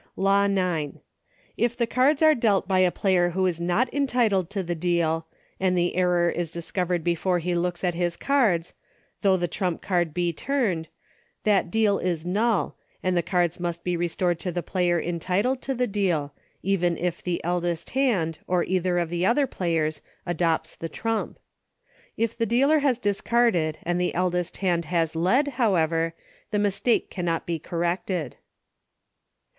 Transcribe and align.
Law 0.15 0.45
IX. 0.45 0.93
If 1.57 1.77
the 1.77 1.85
cards 1.85 2.23
are 2.23 2.33
dealt 2.33 2.67
by 2.67 2.79
a 2.79 2.89
player 2.89 3.29
who 3.29 3.45
is 3.45 3.61
not 3.61 3.87
entitled 3.93 4.49
to 4.49 4.63
the 4.63 4.73
deal, 4.73 5.27
and 5.59 5.77
the 5.77 5.95
error 5.95 6.27
is 6.27 6.49
dis 6.51 6.71
covered 6.71 7.03
before 7.03 7.37
he 7.37 7.53
looks 7.53 7.83
at 7.83 7.93
his 7.93 8.17
cards, 8.17 8.73
though 9.21 9.37
the 9.37 9.47
trump 9.47 9.83
card 9.83 10.11
be 10.11 10.33
turned, 10.33 10.87
that 11.43 11.69
deal 11.69 11.99
is 11.99 12.25
null, 12.25 12.75
and 13.03 13.15
the 13.15 13.21
cards 13.21 13.59
must 13.59 13.83
be 13.83 13.95
restored 13.95 14.39
to 14.39 14.51
the 14.51 14.63
player 14.63 14.99
entitled 14.99 15.61
to 15.61 15.75
the 15.75 15.85
deal, 15.85 16.33
even 16.63 16.97
if 16.97 17.21
the 17.21 17.39
eldest 17.43 17.91
hand, 17.91 18.39
or 18.47 18.63
either 18.63 18.97
of 18.97 19.11
the 19.11 19.23
other 19.23 19.45
players, 19.45 20.01
adopts 20.25 20.75
the 20.75 20.89
trump. 20.89 21.37
If 22.17 22.35
the 22.35 22.47
dealer 22.47 22.79
has 22.79 22.97
discarded 22.97 23.77
and 23.83 24.01
the 24.01 24.15
eldest 24.15 24.57
hand 24.57 24.85
has 24.85 25.15
led, 25.15 25.47
however, 25.59 26.15
the 26.49 26.57
mistake 26.57 27.11
cannot 27.11 27.45
be 27.45 27.59
corrected. 27.59 28.37